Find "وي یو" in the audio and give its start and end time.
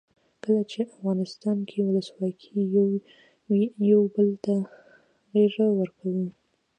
3.51-4.01